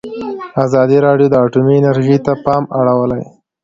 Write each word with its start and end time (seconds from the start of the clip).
ازادي 0.65 0.97
راډیو 1.05 1.27
د 1.31 1.35
اټومي 1.45 1.73
انرژي 1.79 2.17
ته 2.25 2.33
پام 2.45 2.63
اړولی. 2.79 3.23